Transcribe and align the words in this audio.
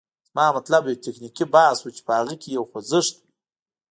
زما 0.29 0.45
مطلب 0.57 0.81
یو 0.85 1.01
تکتیکي 1.05 1.45
بحث 1.55 1.77
و، 1.81 1.87
چې 1.95 2.01
په 2.07 2.13
هغه 2.19 2.35
کې 2.41 2.49
یو 2.57 2.63
خوځښت 2.69 3.15
وي. 3.17 3.25